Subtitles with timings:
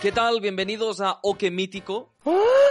[0.00, 0.40] ¿Qué tal?
[0.40, 2.08] Bienvenidos a Oque Mítico,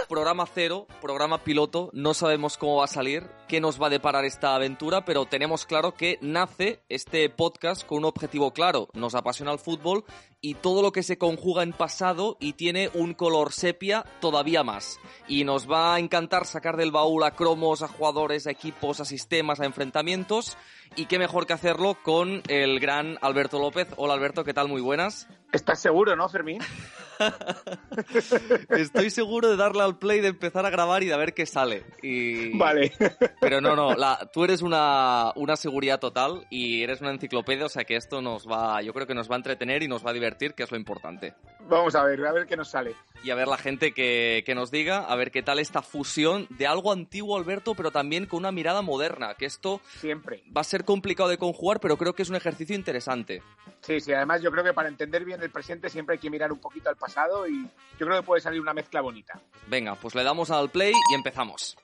[0.08, 1.90] programa cero, programa piloto.
[1.92, 5.66] No sabemos cómo va a salir, qué nos va a deparar esta aventura, pero tenemos
[5.66, 8.88] claro que nace este podcast con un objetivo claro.
[8.94, 10.04] Nos apasiona el fútbol
[10.40, 14.98] y todo lo que se conjuga en pasado y tiene un color sepia todavía más.
[15.26, 19.04] Y nos va a encantar sacar del baúl a cromos, a jugadores, a equipos, a
[19.04, 20.56] sistemas, a enfrentamientos.
[20.96, 23.88] Y qué mejor que hacerlo con el gran Alberto López.
[23.96, 24.68] Hola Alberto, ¿qué tal?
[24.68, 25.28] Muy buenas.
[25.52, 26.60] ¿Estás seguro, no, Fermín?
[28.70, 31.84] Estoy seguro de darle al play, de empezar a grabar y de ver qué sale.
[32.02, 32.56] Y...
[32.58, 32.92] Vale.
[33.40, 37.68] Pero no, no, la, tú eres una, una seguridad total y eres una enciclopedia, o
[37.68, 40.10] sea que esto nos va, yo creo que nos va a entretener y nos va
[40.10, 41.34] a divertir, que es lo importante.
[41.68, 42.94] Vamos a ver, a ver qué nos sale.
[43.22, 46.46] Y a ver la gente que, que nos diga, a ver qué tal esta fusión
[46.50, 50.42] de algo antiguo, Alberto, pero también con una mirada moderna, que esto Siempre.
[50.56, 53.42] va a ser complicado de conjugar, pero creo que es un ejercicio interesante.
[53.80, 56.52] Sí, sí, además yo creo que para entender bien el presente siempre hay que mirar
[56.52, 57.62] un poquito al pasado y
[57.98, 59.29] yo creo que puede salir una mezcla bonita.
[59.68, 61.76] Venga, pues le damos al play y empezamos.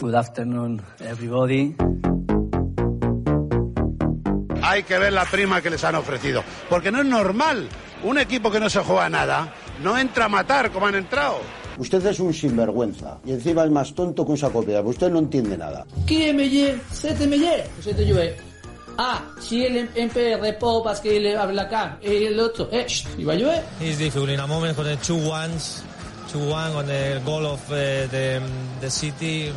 [0.00, 1.74] Good afternoon, everybody.
[4.62, 6.42] Hay que ver la prima que les han ofrecido.
[6.68, 7.68] Porque no es normal.
[8.02, 11.38] Un equipo que no se juega nada no entra a matar como han entrado.
[11.78, 14.82] Usted es un sinvergüenza y encima es más tonto que un saco de piedra.
[14.82, 15.86] Usted no entiende nada.
[16.06, 17.64] Qui est meilleur C'est meilleur.
[17.80, 18.34] C'est joué.
[18.98, 22.86] Ah, si el MP repos parce qu'il est avec la cam et l'autre, eh,
[23.18, 23.60] il va jouer.
[23.80, 25.84] It's difficult in a moment con the two ones,
[26.32, 28.40] two one on the goal of uh, the
[28.80, 29.52] the city.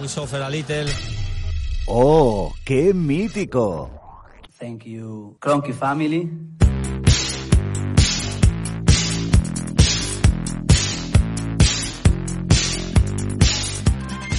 [0.00, 0.88] We suffer a little.
[1.86, 3.90] ¡Oh, qué mítico!
[4.58, 6.28] Thank you, Cronky family.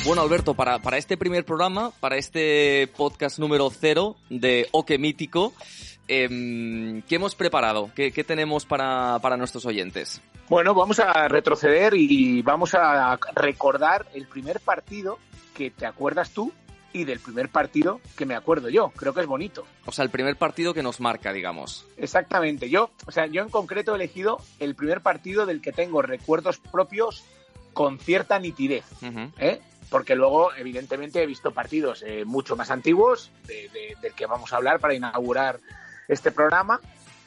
[0.06, 5.52] Bueno, Alberto, para, para este primer programa, para este podcast número cero de Oque Mítico,
[6.08, 7.90] em, ¿qué hemos preparado?
[7.96, 10.22] ¿Qué, qué tenemos para, para nuestros oyentes?
[10.48, 15.18] Bueno, vamos a retroceder y vamos a recordar el primer partido
[15.56, 16.54] que te acuerdas tú
[16.94, 18.92] y del primer partido que me acuerdo yo.
[18.96, 19.66] Creo que es bonito.
[19.88, 21.84] O sea, el primer partido que nos marca, digamos.
[21.98, 22.70] Exactamente.
[22.70, 26.60] Yo, o sea, yo en concreto he elegido el primer partido del que tengo recuerdos
[26.60, 27.24] propios
[27.74, 28.86] con cierta nitidez.
[29.40, 29.62] ¿eh?
[29.90, 34.52] Porque luego, evidentemente, he visto partidos eh, mucho más antiguos de- de- del que vamos
[34.52, 35.60] a hablar para inaugurar
[36.08, 36.80] este programa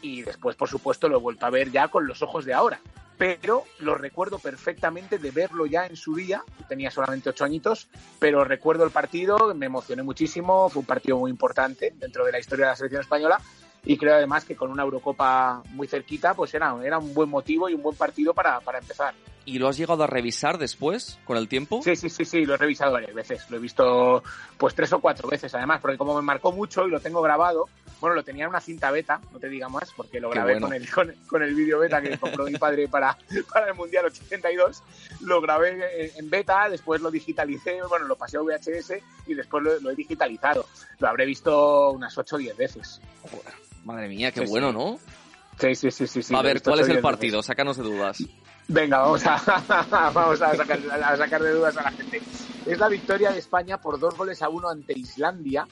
[0.03, 2.81] y después, por supuesto, lo he vuelto a ver ya con los ojos de ahora.
[3.17, 6.45] Pero lo recuerdo perfectamente de verlo ya en su día.
[6.69, 7.89] Tenía solamente ocho añitos,
[8.21, 10.69] pero recuerdo el partido, me emocioné muchísimo.
[10.69, 13.41] Fue un partido muy importante dentro de la historia de la selección española.
[13.89, 17.71] Y creo además que con una Eurocopa muy cerquita, pues era, era un buen motivo
[17.71, 19.15] y un buen partido para, para empezar.
[19.47, 21.81] ¿Y lo has llegado a revisar después, con el tiempo?
[21.83, 23.49] Sí, sí, sí, sí, lo he revisado varias veces.
[23.49, 24.23] Lo he visto
[24.59, 27.65] pues tres o cuatro veces además, porque como me marcó mucho y lo tengo grabado,
[27.99, 30.67] bueno, lo tenía en una cinta beta, no te diga más, porque lo grabé bueno.
[30.67, 33.17] con el, con, con el vídeo beta que compró mi padre para,
[33.51, 34.83] para el Mundial 82.
[35.23, 38.93] Lo grabé en- beta, después lo digitalicé, bueno, lo pasé a VHS
[39.27, 40.67] y después lo, lo he digitalizado.
[40.99, 43.01] Lo habré visto unas 8 o 10 veces.
[43.23, 43.55] Joder,
[43.89, 44.77] madre mía, qué Sí, bueno, sí.
[44.77, 44.99] ¿no?
[45.59, 46.23] Sí, sí, sí, sí.
[46.23, 47.03] sí, a ver, ¿cuál es el 10 veces.
[47.03, 47.43] partido?
[47.43, 48.23] Sácanos de dudas.
[48.69, 49.43] Venga, vamos a,
[50.15, 52.21] vamos a, sacar, a sacar de dudas a la gente.
[52.67, 55.67] Es la victoria de España por dos goles a uno ante Islandia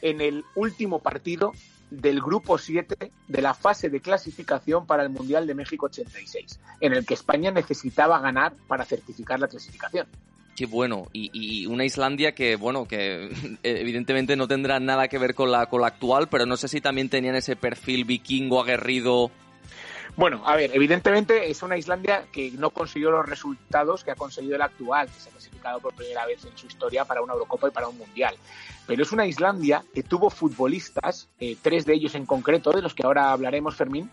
[0.00, 1.52] en el último partido
[1.90, 6.92] del grupo 7 de la fase de clasificación para el Mundial de México 86, en
[6.92, 10.06] el que España necesitaba ganar para certificar la clasificación.
[10.56, 11.06] Qué bueno.
[11.12, 13.30] Y, una Islandia que, bueno, que
[13.62, 16.80] evidentemente no tendrá nada que ver con la, con la actual, pero no sé si
[16.80, 19.30] también tenían ese perfil vikingo aguerrido.
[20.16, 24.56] Bueno, a ver, evidentemente es una Islandia que no consiguió los resultados que ha conseguido
[24.56, 27.68] el actual, que se ha clasificado por primera vez en su historia para una Eurocopa
[27.68, 28.34] y para un Mundial.
[28.86, 32.94] Pero es una Islandia que tuvo futbolistas, eh, tres de ellos en concreto, de los
[32.94, 34.10] que ahora hablaremos, Fermín,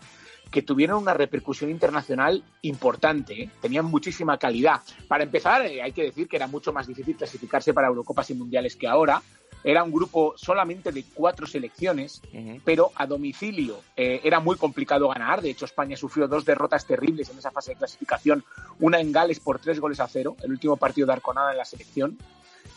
[0.50, 3.50] que tuvieron una repercusión internacional importante, ¿eh?
[3.60, 4.80] tenían muchísima calidad.
[5.08, 8.34] Para empezar, eh, hay que decir que era mucho más difícil clasificarse para Eurocopas y
[8.34, 9.22] Mundiales que ahora.
[9.66, 12.60] Era un grupo solamente de cuatro selecciones, Ujú.
[12.66, 15.40] pero a domicilio eh, era muy complicado ganar.
[15.40, 18.44] De hecho, España sufrió dos derrotas terribles en esa fase de clasificación.
[18.80, 21.64] Una en Gales por tres goles a cero, el último partido de Arconada en la
[21.64, 22.18] selección.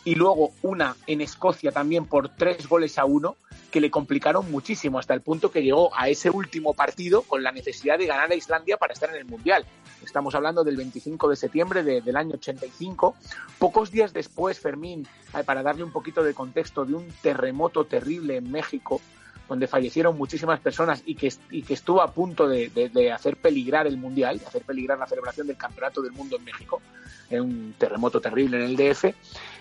[0.04, 3.36] Y luego una en Escocia también por tres goles a uno,
[3.70, 7.52] que le complicaron muchísimo hasta el punto que llegó a ese último partido con la
[7.52, 9.66] necesidad de ganar a Islandia para estar en el Mundial.
[10.02, 13.14] Estamos hablando del 25 de septiembre de- del año 85.
[13.58, 15.06] Pocos días después, Fermín,
[15.38, 19.02] eh, para darle un poquito de contexto, de un terremoto terrible en México,
[19.48, 23.86] donde fallecieron muchísimas personas y que, y que estuvo a punto de, de- hacer peligrar
[23.86, 26.82] el Mundial, de hacer peligrar la celebración del Campeonato del Mundo en México,
[27.30, 29.06] en un terremoto terrible en el DF,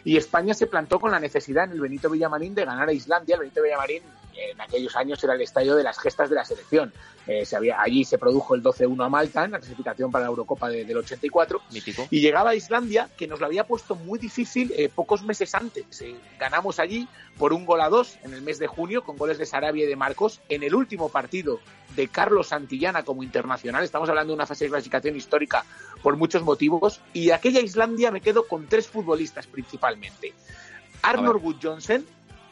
[0.04, 3.36] y España se plantó con la necesidad en el Benito Villamarín de ganar a Islandia.
[3.36, 4.02] El Benito Villamarín
[4.38, 6.94] en aquellos años era el estadio de las gestas de la selección.
[7.26, 10.30] Eh, se había, allí se produjo el 12-1 a Malta en la clasificación para la
[10.30, 11.62] Eurocopa de- del 84.
[11.72, 12.08] Mítico.
[12.10, 16.02] Y llegaba a Islandia, que nos lo había puesto muy difícil eh, pocos meses antes.
[16.02, 17.08] Eh, ganamos allí
[17.38, 19.88] por un gol a dos en el mes de junio, con goles de Sarabia y
[19.88, 20.40] de Marcos.
[20.50, 21.60] En el último partido
[21.96, 25.66] de Carlos Santillana como internacional, estamos hablando de una fase de clasificación histórica
[26.02, 27.02] por muchos motivos.
[27.14, 30.34] Y de aquella Islandia me quedo con tres futbolistas principalmente.
[31.02, 32.06] Arnor Gudjonsen,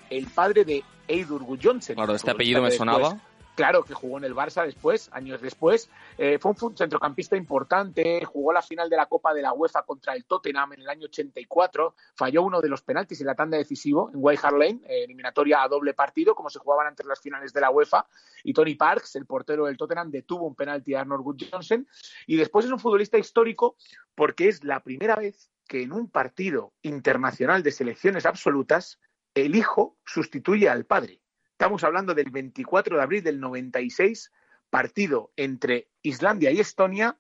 [0.10, 1.96] el padre de Eidur Gudjonsen.
[1.96, 3.20] Claro, este apellido me después- sonaba.
[3.56, 5.90] Claro, que jugó en el Barça después, años después.
[6.18, 10.14] Eh, fue un centrocampista importante, jugó la final de la Copa de la UEFA contra
[10.14, 14.10] el Tottenham en el año 84, falló uno de los penaltis en la tanda decisivo
[14.10, 17.54] en White Hart Lane, eh, eliminatoria a doble partido, como se jugaban antes las finales
[17.54, 18.06] de la UEFA,
[18.44, 21.88] y Tony Parks, el portero del Tottenham, detuvo un penalti a Arnold Gudjonsen,
[22.28, 23.78] y después es un futbolista histórico
[24.16, 29.00] porque es la primera vez que en un partido internacional de selecciones absolutas
[29.36, 31.20] el hijo sustituye al padre.
[31.52, 34.32] Estamos hablando del 24 de abril del 96,
[34.70, 37.18] partido entre Islandia y Estonia,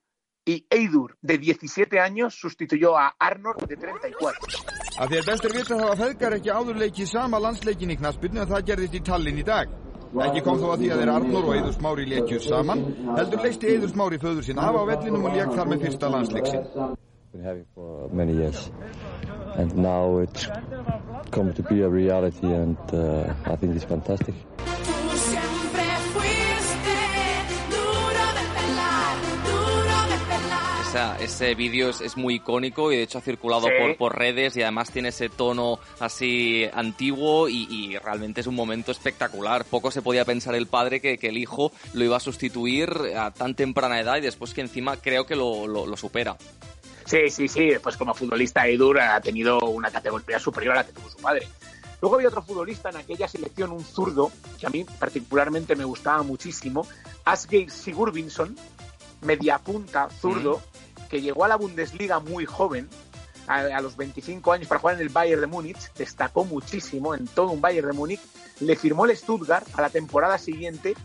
[0.47, 4.39] y Eidur, de 17 años, sustituyó a Arnold, de 34.
[4.95, 8.51] Að því er bestur vita hafa feðgar ekki áður leikið sama landsleikin í knaspinu en
[8.51, 9.73] það gerðist í Tallinn í dag.
[10.27, 12.79] Ekki kom þó að því að þeir Arnór og Eiður Smári leikju saman,
[13.17, 16.47] heldur leisti Eiður Smári föður sín af á vellinum og leik þar með fyrsta landsleik
[16.53, 16.63] sinn.
[21.31, 24.35] Come to be a reality and uh, I think it's fantastic.
[31.19, 33.73] Ese vídeo es, es muy icónico y de hecho ha circulado Sí.
[33.79, 38.55] por, por redes y además tiene ese tono así antiguo y, y realmente es un
[38.55, 39.65] momento espectacular.
[39.65, 43.31] Poco se podía pensar el padre que, que el hijo lo iba a sustituir a
[43.31, 46.37] tan temprana edad y después que encima creo que lo, lo- lo supera.
[47.15, 47.71] Sí, sí, sí.
[47.81, 51.47] Pues como futbolista, Eidur ha tenido una categoría superior a la que tuvo su padre.
[52.01, 56.23] Luego había otro futbolista en aquella selección, un zurdo, que a mí particularmente me gustaba
[56.23, 56.85] muchísimo,
[57.23, 58.57] Asgeir Sigurvinsson,
[59.21, 60.61] mediapunta, zurdo,
[61.09, 62.89] que llegó a la Bundesliga muy joven,
[63.47, 67.27] a, a los 25 años para jugar en el Bayern de Múnich, destacó muchísimo en
[67.27, 68.21] todo un Bayern de Múnich,
[68.59, 70.95] le firmó el Stuttgart a la temporada siguiente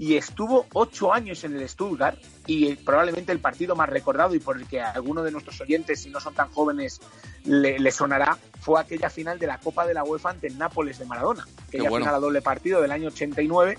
[0.00, 2.16] y estuvo ocho años en el Stuttgart
[2.46, 5.60] y eh, probablemente el partido más recordado y por el que a alguno de nuestros
[5.60, 7.02] oyentes, si no son tan jóvenes,
[7.44, 10.98] le, le sonará, fue aquella final de la Copa de la UEFA ante el Nápoles
[10.98, 11.46] de Maradona.
[11.68, 12.06] Aquella bueno.
[12.06, 13.76] final a doble partido del año 89,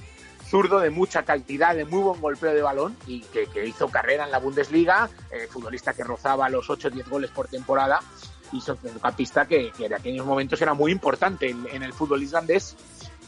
[0.47, 4.25] zurdo de mucha calidad, de muy buen golpeo de balón y que, que hizo carrera
[4.25, 7.99] en la Bundesliga, eh, futbolista que rozaba los 8 o 10 goles por temporada
[8.51, 12.75] y centrocampista que, que en aquellos momentos era muy importante en, en el fútbol islandés.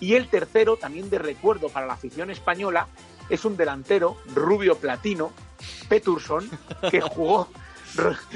[0.04, 2.88] Y el tercero, también de recuerdo para la afición española,
[3.30, 5.32] es un delantero rubio platino,
[5.88, 6.50] Peturson,
[6.92, 7.48] que jugó.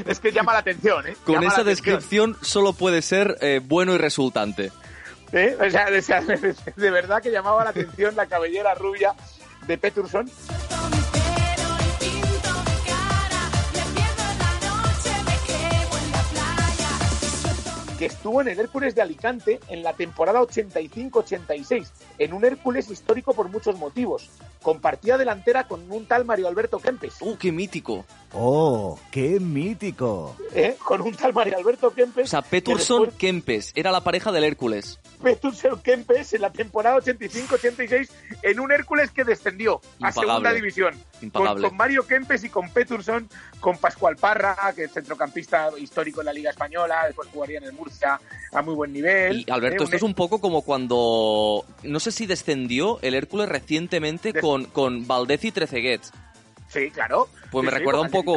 [0.05, 1.17] Es que llama la atención, ¿eh?
[1.25, 4.71] Con Llama esa descripción solo puede ser eh, bueno y resultante.
[5.33, 5.57] ¿Eh?
[5.59, 6.21] O sea, o sea,
[6.77, 9.13] de verdad que llamaba la atención la cabellera rubia
[9.67, 10.31] de Peturson.
[17.97, 21.87] Que estuvo en el Hércules de Alicante en la temporada 85-86,
[22.19, 24.29] en un Hércules histórico por muchos motivos.
[24.61, 27.15] Compartía delantera con un tal Mario Alberto Kempes.
[27.21, 28.05] ¡Uh, qué mítico!
[28.33, 30.35] ¡Oh, qué mítico!
[30.53, 30.75] ¿eh?
[30.83, 32.25] Con un tal Mario Alberto Kempes.
[32.25, 34.99] O sea, Peterson después- Kempes era la pareja del Hércules.
[35.21, 38.09] Peterson Kempes en la temporada 85-86
[38.43, 40.93] en un Hércules que descendió a segunda división.
[41.33, 43.27] Con, Mario Kempes y con Peterson,
[43.59, 47.73] con Pascual Parra, que es centrocampista histórico en la Liga Española, después jugaría en el
[47.73, 48.19] Murcia
[48.51, 49.45] a muy buen nivel.
[49.47, 51.65] Y Alberto, Eh, esto es un poco como cuando.
[51.83, 56.01] No sé si descendió el Hércules recientemente Des- con, con Valdez y Trezeguet.
[56.69, 57.29] Sí, claro.
[57.51, 58.35] Pues Sí, me sí, recuerda un poco.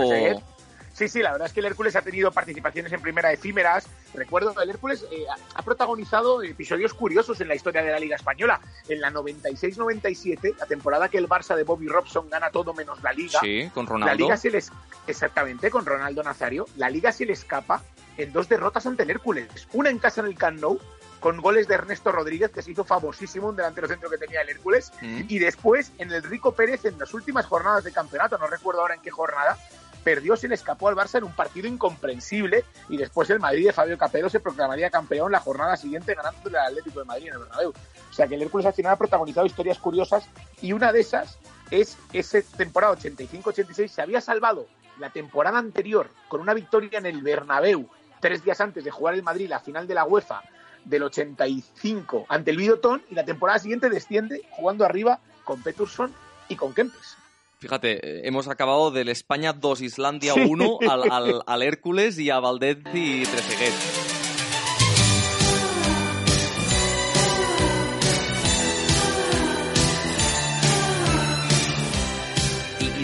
[1.00, 3.86] Sí, sí, la verdad es que el Hércules ha tenido participaciones en primera efímeras.
[4.12, 8.16] Recuerdo que el Hércules eh, ha protagonizado episodios curiosos en la historia de la Liga
[8.16, 8.60] Española.
[8.86, 13.14] En la 96-97, la temporada que el Barça de Bobby Robson gana todo menos la
[13.14, 14.24] Liga, Sí, con la Ronaldo.
[14.24, 14.70] Liga se les
[15.06, 17.82] exactamente con Ronaldo Nazario, la Liga se le escapa
[18.18, 19.48] en dos derrotas ante el Hércules.
[19.72, 20.78] Una en casa en el Camp Nou
[21.20, 24.48] con goles de Ernesto Rodríguez, que se hizo famosísimo, un delantero centro que tenía el
[24.50, 25.22] Hércules, Mm.
[25.28, 28.94] y después en el Rico Pérez en las últimas jornadas de campeonato, no recuerdo ahora
[28.94, 29.58] en qué jornada,
[30.02, 33.72] perdió, se le escapó al Barça en un partido incomprensible y después el Madrid de
[33.72, 37.38] Fabio Capello se proclamaría campeón la jornada siguiente ganando el Atlético de Madrid en el
[37.40, 37.70] Bernabéu.
[37.70, 40.28] O sea que el Hércules al final ha protagonizado historias curiosas
[40.60, 41.38] y una de esas
[41.70, 44.66] es ese temporada 85-86 se había salvado
[44.98, 47.88] la temporada anterior con una victoria en el Bernabéu
[48.20, 50.42] tres días antes de jugar el Madrid la final de la UEFA
[50.84, 56.12] del 85 ante el Videoton y la temporada siguiente desciende jugando arriba con Peterson
[56.48, 57.16] y con Kempes.
[57.60, 62.40] Fíjate, eh, hemos acabado del España 2, Islandia 1 al, al, al Hércules y a
[62.40, 64.10] Valdez y Trezeguet.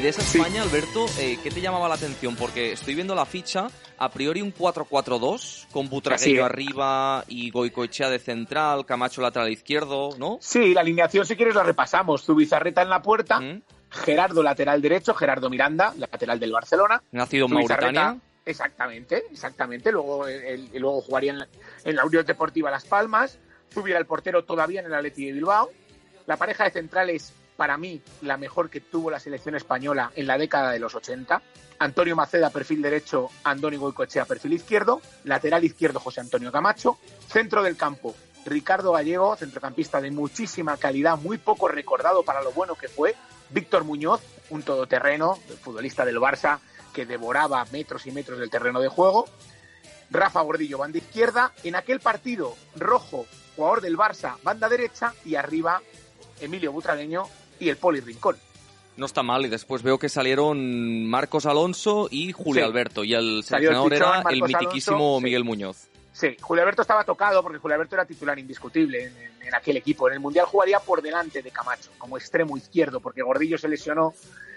[0.07, 0.63] de esa España.
[0.63, 2.37] Alberto, eh, ¿qué te llamaba la atención?
[2.37, 3.67] Porque estoy viendo la ficha,
[3.99, 10.39] a priori un 4-4-2, con Butragueño arriba y Goicoechea de central, Camacho lateral izquierdo, ¿no?
[10.41, 12.25] Sí, la alineación, si quieres, la repasamos.
[12.25, 13.41] Zubizarreta en la puerta,
[13.97, 17.03] Gerardo lateral derecho, Gerardo Miranda, lateral del Barcelona.
[17.13, 18.17] Nacido en Mauritania.
[18.45, 19.91] Exactamente, exactamente.
[19.91, 21.49] Luego, el- el- luego jugaría en la,
[21.85, 23.39] en la Unión Deportiva Las Palmas.
[23.73, 25.71] Zubi el portero todavía en el Atleti de Bilbao.
[26.27, 30.39] La pareja de centrales, para mí, la mejor que tuvo la selección española en la
[30.39, 31.43] década de los 80.
[31.79, 35.03] Antonio Maceda, perfil derecho, Andoni Goicoechea, perfil izquierdo.
[35.25, 36.99] Lateral izquierdo, José Antonio Camacho.
[37.29, 38.15] Centro del campo,
[38.47, 43.15] Ricardo Gallego, centrocampista de muchísima calidad, muy poco recordado para lo bueno que fue.
[43.51, 46.59] Víctor Muñoz, un todoterreno, futbolista del Barça,
[46.93, 49.27] que devoraba metros y metros del terreno de juego.
[50.11, 51.53] Rafa Gordillo, banda izquierda.
[51.65, 53.27] En aquel partido, Rojo,
[53.57, 55.13] jugador del Barça, banda derecha.
[55.25, 55.83] Y arriba,
[56.41, 57.25] Emilio Butragueño
[57.61, 58.37] y el Poli Rincón.
[58.97, 62.69] No está mal, y después veo que salieron Marcos Alonso y Julio Sí.
[62.69, 65.25] Alberto, y el el seleccionador Pichón, era el mitiquísimo Alonso, sí.
[65.25, 65.89] Miguel Muñoz.
[66.17, 70.09] Sí, Julio Alberto estaba tocado porque Julio Alberto era titular indiscutible en, aquel equipo.
[70.09, 74.15] En el Mundial jugaría por delante de Camacho, como extremo izquierdo, porque Gordillo se lesionó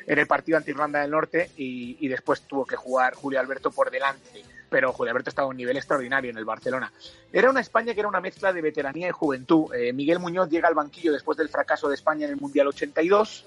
[0.08, 3.72] en el partido ante Irlanda del Norte y, y después tuvo que jugar Julio Alberto
[3.72, 4.42] por delante.
[4.70, 6.94] Pero Julio Alberto estaba a un nivel extraordinario en el Barcelona.
[7.34, 9.74] Era una España que era una mezcla de veteranía y juventud.
[9.74, 13.46] Eh, Miguel Muñoz llega al banquillo después del fracaso de España en el Mundial 82.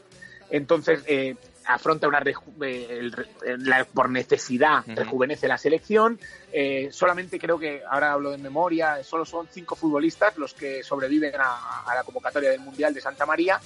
[0.51, 3.29] Entonces eh, afronta una reju- eh, el re-
[3.59, 6.19] la- por necesidad rejuvenece la selección.
[6.53, 11.35] Eh, solamente creo que ahora hablo de memoria, solo son cinco futbolistas los que sobreviven
[11.39, 13.61] a, a la convocatoria del Mundial de Santa María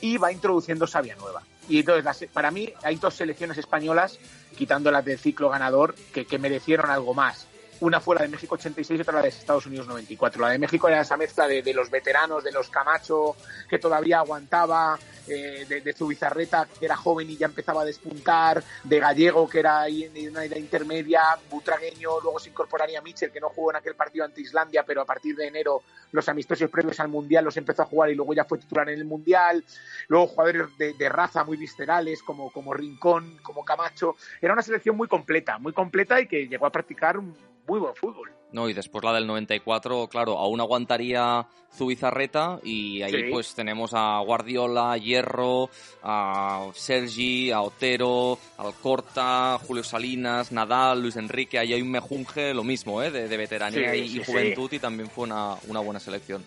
[0.00, 1.42] y va introduciendo Sabia Nueva.
[1.68, 4.18] Y entonces, las- para mí, hay dos selecciones españolas,
[4.56, 7.46] quitando las del ciclo ganador, que, que merecieron algo más.
[7.80, 10.40] Una fue la de México 86 y otra la de Estados Unidos 94.
[10.40, 13.36] La de México era esa mezcla de, de los veteranos, de los Camacho,
[13.68, 18.62] que todavía aguantaba, eh, de, de Zubizarreta, que era joven y ya empezaba a despuntar,
[18.84, 23.40] de Gallego, que era ahí en una edad intermedia, Butragueño, luego se incorporaría Mitchell, que
[23.40, 26.98] no jugó en aquel partido ante Islandia, pero a partir de enero los amistosos previos
[27.00, 29.64] al Mundial los empezó a jugar y luego ya fue titular en el Mundial.
[30.08, 34.16] Luego jugadores de, de raza muy viscerales, como, como Rincón, como Camacho.
[34.40, 37.18] Era una selección muy completa, muy completa y que llegó a practicar
[37.66, 38.30] muy buen fútbol.
[38.52, 43.22] No, y después la del 94, claro, aún aguantaría Zubizarreta y ahí Sí.
[43.30, 45.68] pues tenemos a Guardiola, Hierro,
[46.02, 52.62] a Sergi, a Otero, Alcorta, Julio Salinas, Nadal, Luis Enrique, ahí hay un mejunje, lo
[52.64, 53.10] mismo, ¿eh?
[53.10, 56.44] De, de veteranía Sí, y, sí, juventud y también fue una, una buena selección.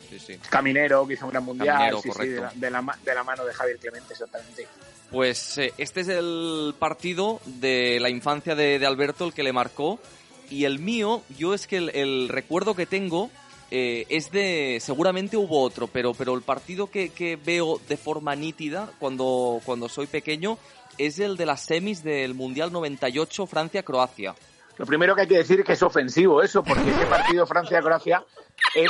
[0.50, 2.36] Caminero, que hizo un gran mundial, Caminero, sí, sí, correcto.
[2.36, 4.68] de, la, de la ma- de la mano de Javier Clemente, exactamente.
[5.12, 9.52] Pues eh, este es el partido de la infancia de, de Alberto, el que le
[9.54, 10.00] marcó.
[10.50, 13.29] Y el mío, yo es que el, recuerdo que tengo
[13.72, 14.79] eh, es de.
[14.82, 19.89] Seguramente hubo otro, pero, pero el partido que, que veo de forma nítida cuando, cuando
[19.89, 20.58] soy pequeño
[20.98, 24.36] es el de las semis del Mundial 98 Francia-Croacia.
[24.77, 28.24] Lo primero que hay que decir es que es ofensivo eso, porque ese partido Francia-Croacia
[28.75, 28.89] es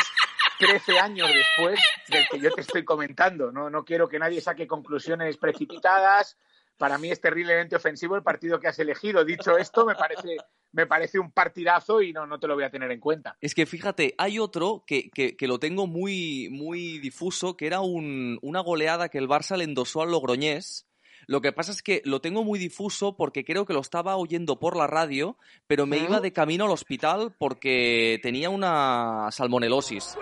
[0.59, 3.51] 13 años después del que yo te estoy comentando.
[3.51, 6.37] No, no quiero que nadie saque conclusiones precipitadas.
[6.79, 9.23] Para mí es terriblemente ofensivo el partido que has elegido.
[9.23, 10.37] Dicho esto, me parece,
[10.71, 13.37] me parece un partidazo y no, no te lo voy a tener en cuenta.
[13.41, 17.81] Es que fíjate, hay otro que, que, que lo tengo muy, muy difuso, que era
[17.81, 20.87] un- una goleada que el Barça le endosó al Logroñés.
[21.27, 24.57] Lo que pasa es que lo tengo muy difuso porque creo que lo estaba oyendo
[24.57, 30.15] por la radio, pero me iba de camino al hospital porque tenía una salmonelosis.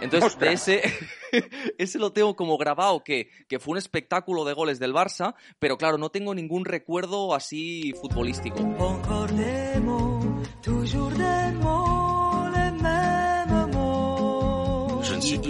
[0.00, 0.82] Entonces, de ese,
[1.78, 5.76] ese lo tengo como grabado, que, que fue un espectáculo de goles del Barça, pero
[5.76, 8.56] claro, no tengo ningún recuerdo así futbolístico.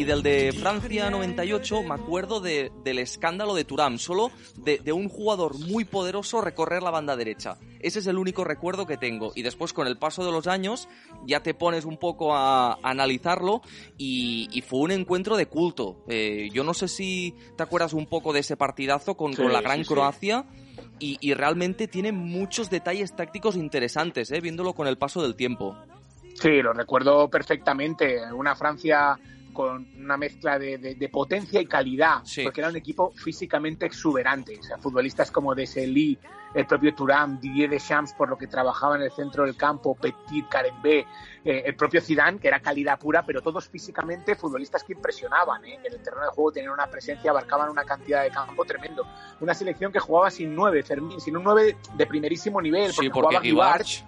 [0.09, 5.09] Del de Francia 98 me acuerdo de- del escándalo de Turam, solo de, de un
[5.09, 7.59] jugador muy poderoso recorrer la banda derecha.
[7.81, 9.33] Ese es el único recuerdo que tengo.
[9.37, 10.89] Y después con el paso de los años
[11.27, 13.61] ya te pones un poco a, a analizarlo
[13.97, 16.03] y, y fue un encuentro de culto.
[16.09, 19.53] Eh, yo no sé si te acuerdas un poco de ese partidazo con, Sí, con
[19.53, 19.89] la gran sí, sí.
[19.95, 20.45] Croacia.
[21.01, 25.77] Y, y realmente tiene muchos detalles tácticos interesantes, eh, viéndolo con el paso del tiempo.
[26.35, 28.17] Sí, lo recuerdo perfectamente.
[28.33, 29.17] Una Francia
[29.59, 32.45] con una mezcla de, de- de potencia y calidad, Sí.
[32.45, 34.57] porque era un equipo físicamente exuberante.
[34.57, 36.17] O sea, futbolistas como Desailly,
[36.55, 40.49] el propio Thuram, Didier Deschamps, por lo que trabajaba en el centro del campo, Petit,
[40.49, 41.01] Karembé,
[41.45, 45.81] eh, el propio Zidane, que era calidad pura, pero todos físicamente futbolistas que impresionaban, ¿eh?
[45.85, 49.05] en el terreno de juego tenían una presencia, abarcaban una cantidad de campo tremendo.
[49.41, 53.29] Una selección que jugaba sin nueve, Fermín, sin un nueve de primerísimo nivel, Sí, porque,
[53.29, 54.05] jugaba Guibarch,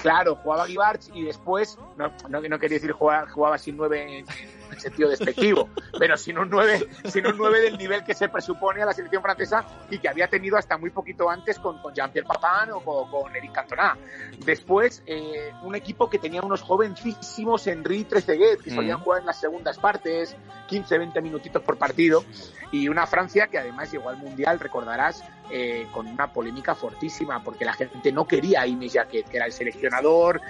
[0.00, 4.24] Claro, jugaba Gibarch y después, no, no, no quería decir jugaba, jugaba sin nueve
[4.72, 8.28] en, en sentido despectivo, pero sin un nueve, sin un nueve del nivel que se
[8.28, 11.94] presupone a la selección francesa y que había tenido hasta muy poquito antes con, con
[11.94, 13.96] Jean-Pierre Papin o con, con Eric Cantona.
[14.44, 19.02] Después, eh, un equipo que tenía unos jovencísimos Henry Trezeguet, que solían Mm.
[19.02, 20.36] jugar en las segundas partes,
[20.68, 22.24] 15, 20 minutitos por partido,
[22.70, 27.64] y una Francia que además llegó al Mundial, recordarás, eh, con una polémica fortísima, porque
[27.64, 30.40] la gente no quería a Imes Jacquet, que era el seleccionador,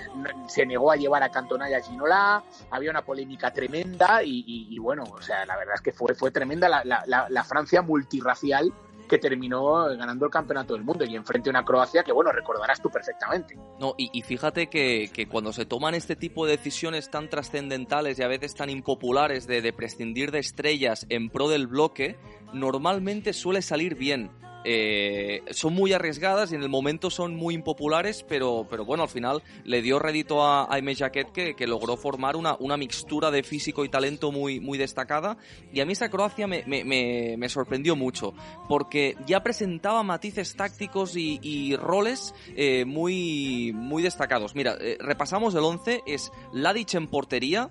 [0.47, 5.05] se negó a llevar a Cantona y a Ginola, había una polémica tremenda y, bueno,
[5.05, 6.83] o sea, la verdad es que fue, fue tremenda la-
[7.29, 8.73] la Francia multirracial
[9.09, 12.81] que terminó ganando el campeonato del mundo y enfrente a una Croacia que, bueno, recordarás
[12.81, 13.59] tú perfectamente.
[13.79, 18.19] No, y, y fíjate que, que cuando se toman este tipo de decisiones tan trascendentales
[18.19, 22.17] y a veces tan impopulares de, de prescindir de estrellas en pro del bloque,
[22.55, 24.31] normalmente suele salir bien.
[24.65, 29.09] Eh, son muy arriesgadas y en el momento son muy impopulares, pero, pero bueno, al
[29.09, 33.43] final le dio rédito a Aime Jacquet que, que logró formar una, una mixtura de
[33.43, 35.37] físico y talento muy, muy destacada.
[35.73, 38.35] Y a mí esa Croacia me, me- me- me sorprendió mucho,
[38.69, 44.55] porque ya presentaba matices tácticos y, y roles eh, muy, muy destacados.
[44.55, 47.71] Mira, eh, repasamos el 11, es Ladic en portería,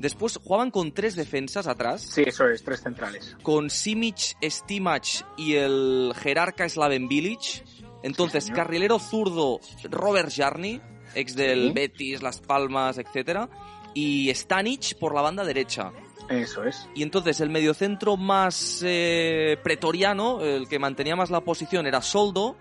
[0.00, 2.02] después jugaban con tres defensas atrás.
[2.02, 3.36] Sí, eso es, tres centrales.
[3.42, 7.64] Con Simic, Stimac y el jerarca Slaven Bilic.
[8.02, 10.80] Entonces, carrilero zurdo Robert Jarni,
[11.14, 11.72] ex del Sí.
[11.74, 13.48] Betis, Las Palmas, etcétera,
[13.94, 15.92] y Stanic por la banda derecha.
[16.30, 16.88] Eso es.
[16.94, 22.56] Y entonces el mediocentro más eh, pretoriano, el que mantenía más la posición, era Soldo.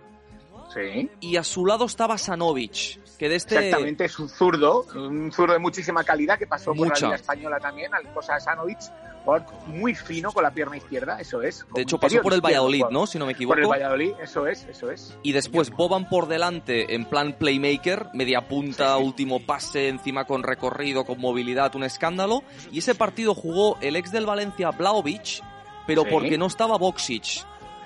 [0.73, 1.09] Sí.
[1.19, 3.55] Y a su lado estaba Sanovic, que de este...
[3.57, 7.01] Exactamente, es un zurdo, un zurdo de muchísima calidad que pasó por Mucha.
[7.01, 8.77] la Liga Española también, al cosa Sanovic,
[9.25, 11.65] jugador muy fino con la pierna izquierda, eso es.
[11.73, 13.07] De hecho, pasó por el Valladolid, ¿no?
[13.07, 13.55] Si no me equivoco.
[13.55, 15.17] Por el Valladolid, eso es, eso es.
[15.23, 21.03] Y después Boban por delante en plan playmaker, media punta, último pase, encima con recorrido,
[21.03, 22.43] con movilidad, un escándalo.
[22.71, 25.43] Y ese partido jugó el ex del Valencia Blaovic,
[25.87, 26.09] pero Sí.
[26.11, 27.43] porque no estaba Boxic.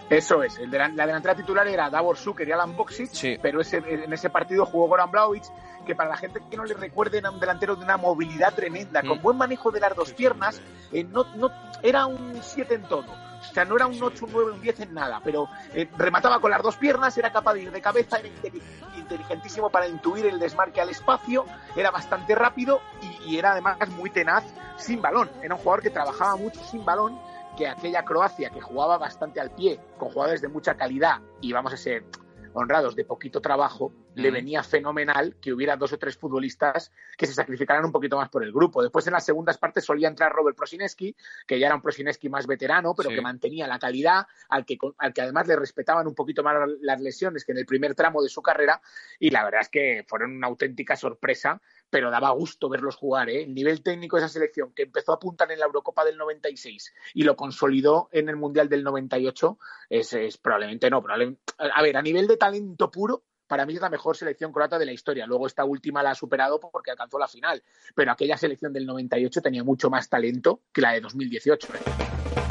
[0.09, 3.09] Eso es, el la delantera titular era Davor Suker y Alan Boxic,
[3.41, 5.43] pero ese, en ese partido jugó Goran Blaovic,
[5.85, 9.01] que para la gente que no le recuerde era un delantero de una movilidad tremenda,
[9.01, 9.21] con Mm.
[9.21, 10.61] buen manejo de las dos piernas,
[10.91, 11.49] eh, no, no,
[11.81, 13.05] era un 7 en todo.
[13.11, 16.39] O sea, no era un 8, un 9, un 10 en nada, pero eh, remataba
[16.39, 18.61] con las dos piernas, era capaz de ir de cabeza, era inteli-
[18.97, 24.09] inteligentísimo para intuir el desmarque al espacio, era bastante rápido y, y era además muy
[24.09, 24.43] tenaz
[24.77, 25.29] sin balón.
[25.41, 27.19] Era un jugador que trabajaba mucho sin balón
[27.55, 31.73] que aquella Croacia que jugaba bastante al pie, con jugadores de mucha calidad y vamos
[31.73, 32.05] a ser
[32.53, 37.33] honrados de poquito trabajo, le venía fenomenal que hubiera dos o tres futbolistas que se
[37.33, 38.81] sacrificaran un poquito más por el grupo.
[38.81, 41.15] Después en las segundas partes solía entrar Robert Prosineski,
[41.47, 43.15] que ya era un Prosineski más veterano, pero Sí.
[43.15, 47.01] que mantenía la calidad, al que, al que además le respetaban un poquito más las
[47.01, 48.81] lesiones que en el primer tramo de su carrera,
[49.19, 53.29] y la verdad es que fueron una auténtica sorpresa, pero daba gusto verlos jugar.
[53.29, 53.43] ¿eh?
[53.43, 56.93] El nivel técnico de esa selección, que empezó a apuntar en la Eurocopa del 96
[57.13, 59.57] y lo consolidó en el Mundial del 98,
[59.89, 61.01] es, es probablemente no.
[61.01, 64.79] Probablemente, a ver, a nivel de talento puro, para mí es la mejor selección croata
[64.79, 65.27] de la historia.
[65.27, 67.63] Luego esta última la ha superado porque alcanzó la final,
[67.95, 71.67] pero aquella selección del 98 tenía mucho más talento que la de 2018.
[71.67, 72.42] ¿eh?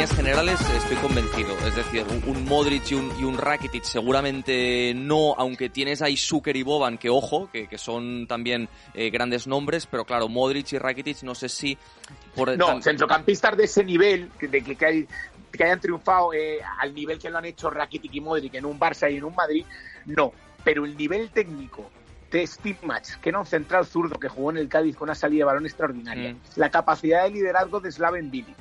[0.00, 1.50] Líneas generales estoy convencido.
[1.66, 6.16] Es decir, un, un Modric y un, y un Rakitic seguramente no, aunque tienes ahí
[6.16, 10.72] Zucker y Boban, que ojo, que, que son también eh, grandes nombres, pero claro, Modric
[10.72, 11.76] y Rakitic no sé si...
[12.34, 15.08] Por No, tan- centrocampistas de ese nivel, de que, que, hay-
[15.52, 18.80] que hayan triunfado eh, al nivel que lo han hecho Rakitic y Modric en un
[18.80, 19.66] Barça y en un Madrid,
[20.06, 20.32] no.
[20.64, 21.90] Pero el nivel técnico
[22.30, 25.14] de Steve Match, que era un central zurdo que jugó en el Cádiz con una
[25.14, 26.36] salida de balón extraordinaria, Mm.
[26.56, 28.56] la capacidad de liderazgo de Slaven Bilic,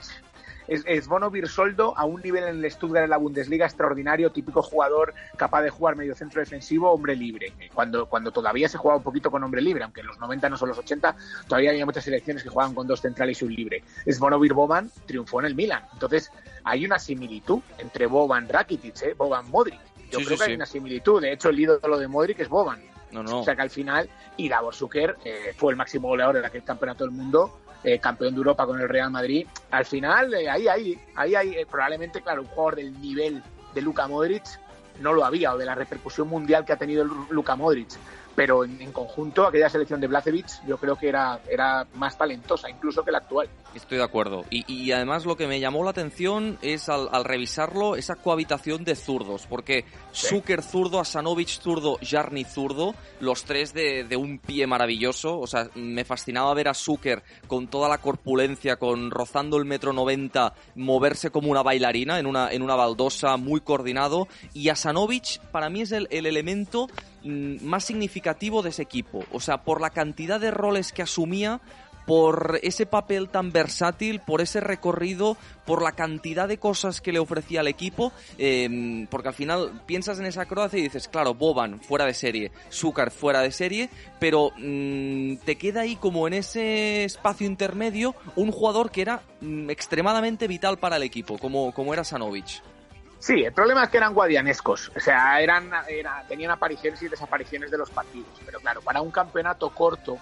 [0.70, 4.62] es, es Bono Birsoldo a un nivel en el Stuttgart en la Bundesliga extraordinario, típico
[4.62, 7.54] jugador capaz de jugar medio centro defensivo, hombre libre.
[7.74, 10.58] Cuando, cuando todavía se jugaba un poquito con hombre libre, aunque en los 90 no
[10.58, 11.16] son los 80,
[11.48, 13.84] todavía había muchas selecciones que jugaban con dos centrales y un libre.
[14.06, 15.84] Es Bono Boban triunfó en el Milan.
[15.94, 16.32] Entonces,
[16.64, 19.14] hay una similitud entre Boban Rakitic, ¿eh?
[19.18, 19.80] Boban Modric.
[20.12, 21.22] Yo Sí, creo sí, que hay una similitud.
[21.22, 22.82] De hecho, el ídolo de Modric es Boban.
[23.12, 23.40] No, no.
[23.40, 26.64] O sea que al final, y Davor Zucker eh, fue el máximo goleador de aquel
[26.64, 29.48] campeonato del mundo, eh, campeón de Europa con el Real Madrid.
[29.72, 33.42] Al final, eh, ahí, ahí, ahí, ahí, eh, probablemente, claro, un jugador del nivel
[33.74, 34.44] de Luka Modric
[35.02, 37.90] no lo había, o de la repercusión mundial que ha tenido Luka Modric.
[38.40, 42.70] Pero en, en conjunto aquella selección de Blacevic yo creo que era, era más talentosa
[42.70, 43.50] incluso que la actual.
[43.76, 44.46] Estoy de acuerdo.
[44.50, 48.86] Y, y además lo que me llamó la atención es al, al revisarlo esa cohabitación
[48.86, 54.66] de zurdos, porque Zucker zurdo, Asanovic zurdo, Jarni zurdo, los tres de, de un pie
[54.68, 55.38] maravilloso.
[55.38, 59.92] O sea, me fascinaba ver a Zucker con toda la corpulencia, con rozando el metro
[59.92, 64.30] noventa, moverse como una bailarina en una, en una baldosa, muy coordinado.
[64.54, 66.88] Y Asanovic para mí es el, el elemento
[67.24, 69.24] más significativo de ese equipo.
[69.32, 71.62] O sea, por la cantidad de roles que asumía,
[72.10, 77.20] por ese papel tan versátil, por ese recorrido, por la cantidad de cosas que le
[77.20, 81.80] ofrecía al equipo, eh, porque al final piensas en esa Croacia y dices, claro, Boban
[81.82, 87.04] fuera de serie, Zúcar fuera de serie, pero mm, te queda ahí como en ese
[87.04, 92.04] espacio intermedio un jugador que era mm, extremadamente vital para el equipo, como, como era
[92.04, 92.64] Sanovic.
[93.20, 97.70] Sí, el problema es que eran guadianescos, o sea, eran, era- tenían apariciones y desapariciones
[97.70, 100.18] de los partidos, pero claro, para un campeonato corto,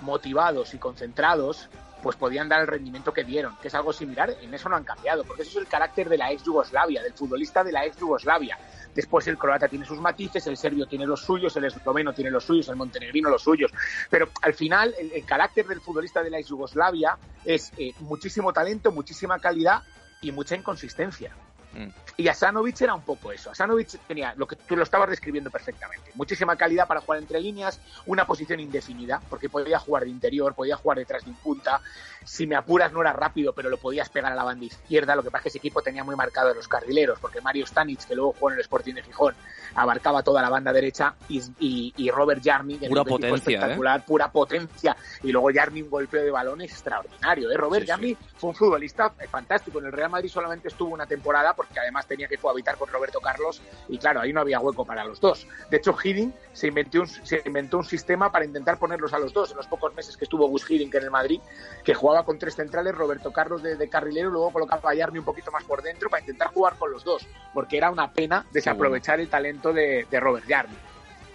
[0.00, 1.70] motivados y concentrados,
[2.02, 4.84] pues podían dar el rendimiento que dieron, que es algo similar, en eso no han
[4.84, 7.96] cambiado, porque eso es el carácter de la ex Yugoslavia, del futbolista de la ex
[7.96, 8.58] Yugoslavia.
[8.94, 12.44] Después el croata tiene sus matices, el serbio tiene los suyos, el esloveno tiene los
[12.44, 13.70] suyos, el montenegrino los suyos.
[14.10, 18.92] Pero al final el, carácter del futbolista de la ex Yugoslavia es eh, muchísimo talento,
[18.92, 19.82] muchísima calidad
[20.20, 21.32] y mucha inconsistencia.
[22.16, 23.50] Y Asanovic era un poco eso.
[23.50, 26.10] Asanovic tenía lo que tú lo estabas describiendo perfectamente.
[26.14, 30.76] Muchísima calidad para jugar entre líneas, una posición indefinida, porque podía jugar de interior, podía
[30.76, 31.80] jugar detrás de un punta.
[32.24, 35.16] Si me apuras no era rápido, pero lo podías pegar a la banda izquierda.
[35.16, 38.04] Lo que pasa es que ese equipo tenía muy marcado los carrileros, porque Mario Stanic,
[38.06, 39.34] que luego jugó en el Sporting de Gijón,
[39.74, 43.54] abarcaba toda la banda derecha y, y- y Robert Jarni, que Pura potencia, ¿eh?
[43.56, 44.96] espectacular, pura potencia.
[45.22, 47.50] Y luego Jarni un golpeo de balón extraordinario.
[47.50, 47.56] ¿eh?
[47.56, 49.78] Robert Jarni fue un futbolista fantástico.
[49.80, 53.20] En el Real Madrid solamente estuvo una temporada porque además tenía que cohabitar con Roberto
[53.20, 55.46] Carlos y claro, ahí no había hueco para los dos.
[55.70, 59.32] De hecho, Hiddink se inventó un, se inventó un sistema para intentar ponerlos a los
[59.32, 61.40] dos en los pocos meses que estuvo Gus Hiddink en el Madrid,
[61.84, 65.24] que jugaba con tres centrales, Roberto Carlos de, de carrilero luego colocaba a Jarni un
[65.24, 69.20] poquito más por dentro para intentar jugar con los dos, porque era una pena desaprovechar
[69.20, 70.76] el talento de, de Robert Jarni.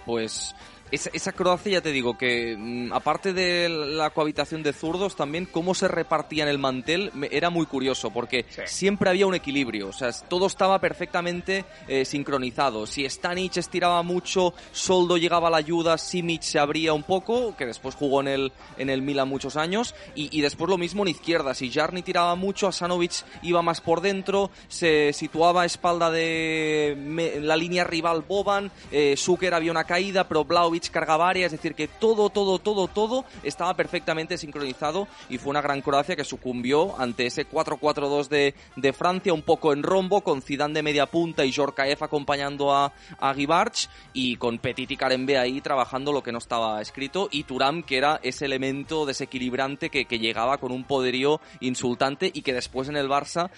[0.06, 0.56] Pues
[0.91, 5.45] esa, esa Croacia, ya te digo, que mm, aparte de la cohabitación de zurdos, también
[5.45, 10.12] cómo se repartían el mantel era muy curioso, porque siempre había un equilibrio, o sea,
[10.28, 12.86] todo estaba perfectamente eh, sincronizado.
[12.88, 17.65] Si Stanic estiraba mucho, Soldo llegaba a la ayuda, Simic se abría un poco, que
[17.65, 21.10] después jugó en el, en el Milan muchos años, y, y después lo mismo en
[21.10, 21.54] izquierda.
[21.54, 27.39] Si Jarni tiraba mucho, Asanovic iba más por dentro, se situaba a espalda de me-
[27.39, 30.43] la línea rival Boban, eh, Zucker había una caída, pero
[30.77, 35.61] Blaovic cargaba es decir, que todo, todo, todo, todo estaba perfectamente sincronizado y fue una
[35.61, 40.41] gran Croacia que sucumbió ante ese 4-4-2 de, de Francia, un poco en rombo, con
[40.41, 45.37] Zidane de media punta y Jorkaev acompañando a, a Givarch y con Petit y Karembe
[45.37, 50.05] ahí trabajando lo que no estaba escrito y Turam que era ese elemento desequilibrante que,
[50.05, 53.49] que llegaba con un poderío insultante y que después en el Barça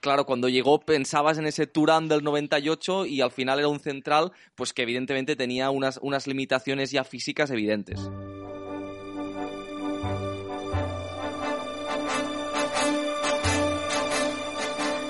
[0.00, 4.32] claro, cuando llegó pensabas en ese Turán del 98 y al final era un central,
[4.54, 8.10] pues que evidentemente tenía unas, unas limitaciones ya físicas evidentes.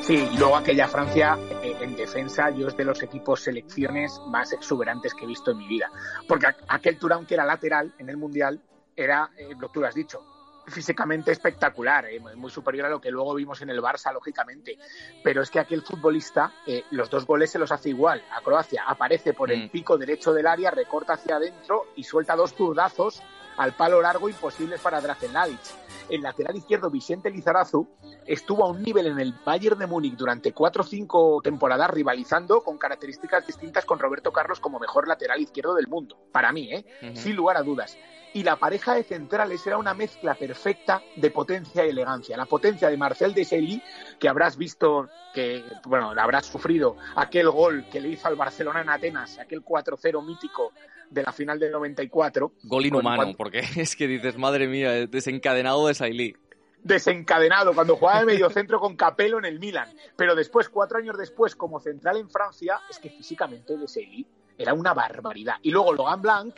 [0.03, 4.53] Sí, y luego aquella Francia eh, en defensa, yo es de los equipos selecciones más
[4.53, 5.91] exuberantes que he visto en mi vida.
[6.27, 8.59] Porque aquel Turán que era lateral en el Mundial
[8.97, 10.38] era, eh, lo que tú has dicho,
[10.71, 14.79] físicamente espectacular, eh, muy- superior a lo que luego vimos en el Barça, lógicamente.
[15.23, 18.85] Pero es que aquel futbolista, eh, los dos goles se los hace igual a Croacia.
[18.87, 23.23] Aparece por el pico derecho del área, recorta hacia adentro y suelta dos zurdazos
[23.59, 25.61] al palo largo imposibles para Drazen Mladic.
[26.09, 27.87] El lateral izquierdo, Vicente Lizarazu,
[28.25, 32.63] estuvo a un nivel en el Bayern de Múnich durante cuatro o cinco temporadas rivalizando
[32.63, 36.17] con características distintas con Roberto Carlos como mejor lateral izquierdo del mundo.
[36.33, 37.13] Para mí, ¿eh?
[37.15, 37.99] Sin lugar a dudas.
[38.33, 42.37] Y la pareja de centrales era una mezcla perfecta de potencia y elegancia.
[42.37, 43.83] La potencia de Marcel Desailly,
[44.19, 48.91] que habrás visto que, bueno, habrás sufrido aquel gol que le hizo al Barcelona en
[48.91, 50.73] Atenas, aquel 4-0 mítico
[51.11, 52.53] de la final del 94.
[52.65, 56.37] Gol inhumano, cuando- porque es que dices, madre mía, eh, desencadenado de Sailly.
[56.83, 59.89] desencadenado cuando jugaba de mediocentro con Capello en el Milan.
[60.17, 64.75] Pero después, cuatro años después, como central en Francia, es que físicamente de Seguí era
[64.75, 65.57] una barbaridad.
[65.63, 66.55] Y luego Logan Blanc,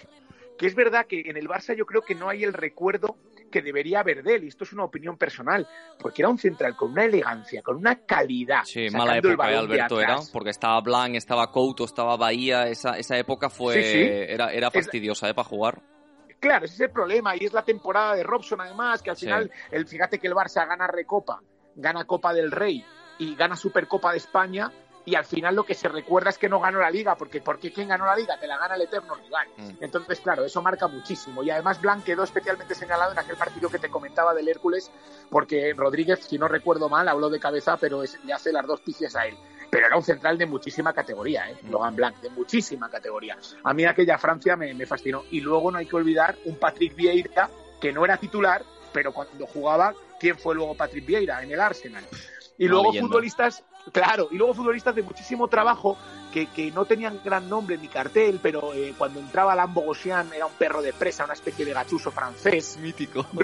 [0.59, 3.17] que es verdad que en el Barça yo creo que no hay el recuerdo
[3.51, 5.67] que debería haber de él, y esto es una opinión personal,
[5.99, 8.63] porque era un central con una elegancia, con una calidad.
[8.65, 13.19] Sí, mala época, de Alberto, era, porque estaba Blanc, estaba Couto, estaba Bahía, esa, esa
[13.19, 14.09] época fue, Sí, sí.
[14.29, 15.35] era, era Es- fastidiosa, ¿eh?
[15.35, 15.83] Para jugar.
[16.39, 19.27] Claro, ese es el problema y es la temporada de Robson además, que al Sí.
[19.27, 21.41] final, el, fíjate que el Barça gana Recopa,
[21.75, 22.83] gana Copa del Rey
[23.19, 24.73] y gana Supercopa de España
[25.05, 27.59] y al final lo que se recuerda es que no ganó la liga, porque ¿por
[27.59, 28.39] qué quién ganó la liga?
[28.39, 29.49] Te la gana el eterno rival.
[29.57, 29.71] Mm.
[29.81, 31.43] Entonces, claro, eso marca muchísimo.
[31.43, 34.91] Y además Blanc quedó especialmente señalado en aquel partido que te comentaba del Hércules,
[35.31, 38.81] porque Rodríguez, si no recuerdo mal, habló de cabeza, pero es- le hace las dos
[38.81, 39.37] picias a él.
[39.71, 41.57] Pero era un central de muchísima categoría, ¿eh?
[41.71, 43.39] Logan Blanc, de muchísima categoría.
[43.63, 45.23] A mí aquella Francia me, me fascinó.
[45.31, 47.49] Y luego no hay que olvidar un Patrick Vieira,
[47.81, 51.41] que no era titular, pero cuando jugaba, ¿quién fue luego Patrick Vieira?
[51.43, 52.05] En el Arsenal.
[52.59, 55.97] Y luego futbolistas, claro, y luego futbolistas de muchísimo trabajo
[56.33, 60.47] que, que no tenían gran nombre ni cartel, pero eh, cuando entraba Lambo Gosian era
[60.47, 62.77] un perro de presa, una especie de gachuso francés.
[62.79, 63.27] Mítico.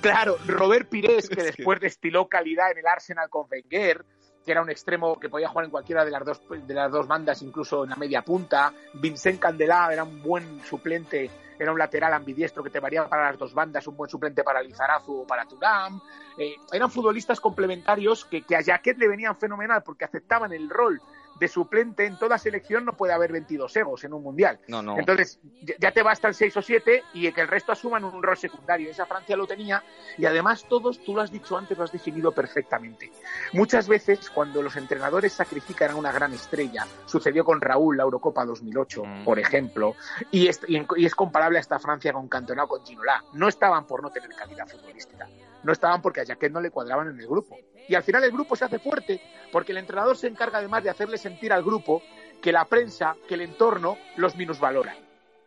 [0.00, 4.04] Claro, Robert Pires, que Es que- después destiló calidad en el Arsenal con Wenger,
[4.46, 7.08] que era un extremo que podía jugar en cualquiera de las dos de las dos
[7.08, 8.72] bandas, incluso en la media punta.
[8.94, 13.38] Vincent Candelá era un buen suplente, era un lateral ambidiestro que te variaba para las
[13.38, 16.00] dos bandas, un buen suplente para Lizarazu o para Turam.
[16.36, 21.00] Eh, eran futbolistas complementarios que, que a Jaquet le venían fenomenal porque aceptaban el rol
[21.38, 22.04] de suplente.
[22.06, 24.58] En toda selección no puede haber 22 egos en un mundial.
[24.68, 24.98] No, no.
[24.98, 25.38] Entonces,
[25.78, 28.90] ya- te basta el 6 o 7 y que el resto asuman un rol secundario.
[28.90, 29.82] Esa Francia lo tenía
[30.16, 33.10] y además todos, tú lo has dicho antes, lo has definido perfectamente.
[33.52, 38.44] Muchas veces cuando los entrenadores sacrifican a una gran estrella, sucedió con Raúl la Eurocopa
[38.44, 39.24] 2008, Mm.
[39.24, 39.94] por ejemplo,
[40.30, 43.24] y es, y es comparable a esta Francia con Cantona o con Ginola.
[43.32, 45.28] No estaban por no tener calidad futbolística,
[45.62, 47.56] no estaban porque a Jaquet no le cuadraban en el grupo.
[47.88, 49.20] Y al final el grupo se hace fuerte
[49.50, 52.02] porque el entrenador se encarga además de hacerle sentir al grupo
[52.42, 54.94] que la prensa, que el entorno los minusvalora.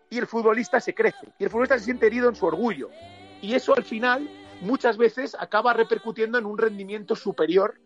[0.10, 2.90] Y el futbolista se crece, y el futbolista se siente herido en su orgullo.
[3.42, 7.80] Y eso al final muchas veces acaba repercutiendo en un rendimiento superior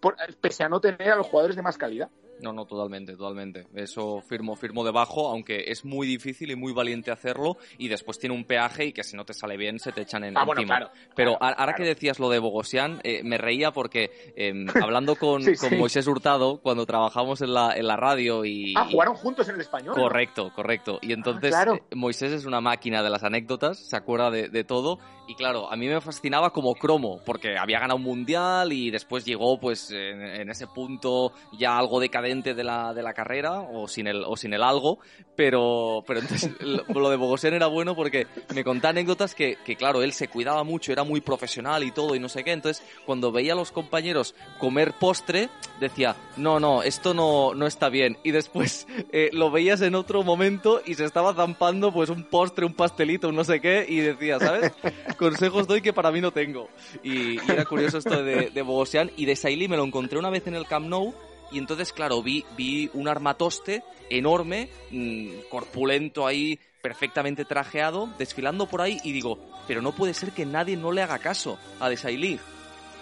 [0.00, 2.10] por- pese a no tener a los jugadores de más calidad.
[2.44, 3.66] No, no, totalmente, totalmente.
[3.74, 8.34] Eso firmo, firmo debajo, aunque es muy difícil y muy valiente hacerlo y después tiene
[8.34, 10.60] un peaje y que si no te sale bien se te echan en, Ah, bueno,
[10.60, 10.76] encima.
[10.76, 11.88] claro, Pero claro, ahora que claro.
[11.94, 14.52] decías lo de Bogosian, eh, me reía porque eh,
[14.82, 15.76] hablando con, Sí, con sí.
[15.76, 18.74] Moisés Hurtado, cuando trabajamos en la, en la radio y...
[18.76, 19.94] Ah, jugaron juntos en el español.
[19.94, 20.98] Correcto, correcto.
[21.00, 21.74] Y entonces Ah, claro.
[21.90, 24.98] eh, Moisés es una máquina de las anécdotas, se acuerda de, de todo.
[25.26, 29.24] Y claro, a mí me fascinaba como cromo, porque había ganado un mundial y después
[29.24, 33.86] llegó pues en, en ese punto ya algo decadente de la, de la carrera, o
[33.86, 34.98] sin el, o sin el algo.
[35.36, 40.02] Pero, pero entonces lo, de Bogosén era bueno porque me contaba anécdotas que, que, claro,
[40.02, 42.52] él se cuidaba mucho, era muy profesional y todo y no sé qué.
[42.52, 45.48] Entonces, cuando veía a los compañeros comer postre,
[45.80, 48.18] decía, no, no, esto no, no está bien.
[48.22, 52.64] Y después eh, lo veías en otro momento y se estaba zampando pues un postre,
[52.64, 54.72] un pastelito, un no sé qué, y decía, ¿sabes?
[55.16, 56.68] Consejos doy que para mí no tengo.
[57.02, 59.10] Y, y era curioso esto de, de Bogosian.
[59.16, 61.14] Y de Sailly me lo encontré una vez en el Camp Nou.
[61.50, 68.82] Y entonces, claro, vi, vi un armatoste enorme, mm, corpulento ahí, perfectamente trajeado, desfilando por
[68.82, 68.98] ahí.
[69.04, 72.38] Y digo, pero no puede ser que nadie no le haga caso a De Sailly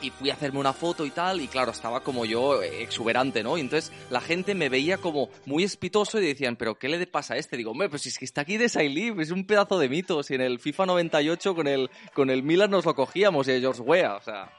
[0.03, 3.43] y fui a hacerme una foto y tal, y claro, estaba como yo eh, exuberante,
[3.43, 3.57] ¿no?
[3.57, 7.35] Y entonces la gente me veía como muy espitoso y decían, ¿pero qué le pasa
[7.35, 7.57] a este?
[7.57, 10.41] Digo, hombre, pues es que está aquí de es un pedazo de mito, si en
[10.41, 14.17] el FIFA 98 con el, con el Milan nos lo cogíamos y a George Weah,
[14.17, 14.53] o sea...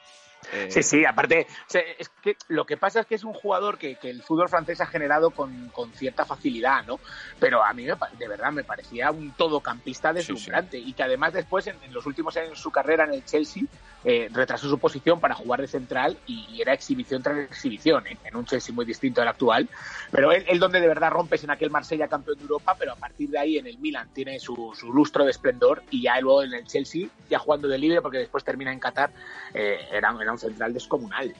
[0.52, 3.78] eh, Sí, sí, aparte, se- es que lo que pasa es que es un jugador
[3.78, 6.98] que, que el fútbol francés ha generado con, con cierta facilidad, ¿no?
[7.38, 11.66] Pero a mí, me de verdad, me parecía un todocampista deslumbrante y que además después,
[11.66, 13.62] en, en los últimos años de su carrera en el Chelsea,
[14.04, 18.18] eh, retrasó su posición para jugar de central y, y era exhibición tras exhibición, ¿eh?
[18.24, 19.68] en un Chelsea muy distinto al actual.
[20.10, 22.96] Pero él, él donde de verdad rompes en aquel Marsella campeón de Europa, pero a
[22.96, 26.42] partir de ahí en el Milan tiene su, su lustro de esplendor y ya luego
[26.42, 29.10] en el Chelsea, ya jugando de libre porque después termina en Qatar,
[29.54, 31.34] eh, era, era un central descomunal.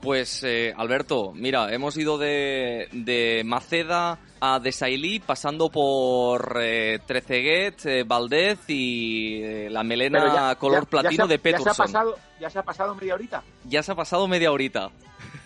[0.00, 7.86] Pues eh, Alberto, mira, hemos ido de, de Maceda a Desailly, pasando por eh, Treceguet,
[7.86, 11.48] eh, Valdez y eh, la melena ya- color ya- ya platino se de Ya se,
[11.48, 11.76] ha Peterson.
[11.86, 13.42] pasado, ya se ha pasado media horita.
[13.66, 14.90] Ya se ha pasado media horita.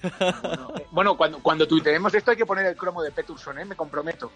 [0.03, 3.65] Bueno, eh, bueno, cuando, cuando tuiteemos esto hay que poner el cromo de Peterson, ¿eh?
[3.65, 4.33] me comprometo.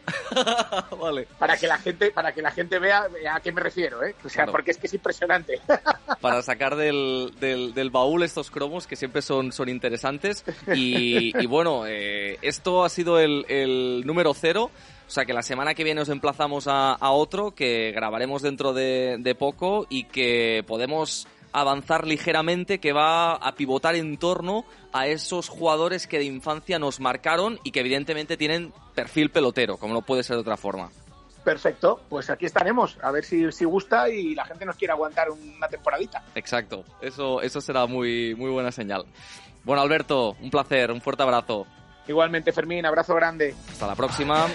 [1.01, 1.27] vale.
[1.38, 4.14] Para que la gente, para que la gente vea a qué me refiero, ¿eh?
[4.25, 5.61] O sea, porque es que es impresionante.
[6.20, 10.44] Para sacar del, del, del baúl estos cromos que siempre son, son interesantes.
[10.72, 14.70] Y, y bueno, eh, esto ha sido el, el número cero.
[15.07, 18.72] O sea que la semana que viene os emplazamos a, a otro que grabaremos dentro
[18.72, 25.07] de, de poco y que podemos avanzar ligeramente que va a pivotar en torno a
[25.07, 30.03] esos jugadores que de infancia nos marcaron y que evidentemente tienen perfil pelotero, como no
[30.03, 30.91] puede ser de otra forma.
[31.45, 35.29] Perfecto, pues aquí estaremos, a ver si, si gusta y la gente nos quiere aguantar
[35.31, 36.23] una temporadita.
[36.37, 39.05] Exacto, eso, eso será muy, muy buena señal.
[39.65, 41.67] Bueno, Alberto, un placer, un fuerte abrazo.
[42.07, 43.55] Igualmente, Fermín, abrazo grande.
[43.71, 44.47] Hasta la próxima.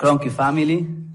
[0.00, 1.09] Cronky family.